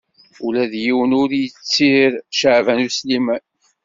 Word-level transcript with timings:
Ula 0.45 0.63
d 0.71 0.73
yiwen 0.83 1.11
ur 1.21 1.29
yettir 1.41 2.11
Caɛban 2.39 2.83
U 2.87 2.89
Sliman. 2.95 3.43